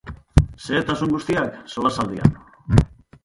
[0.67, 2.35] Xehetasun guztiak, solasaldian.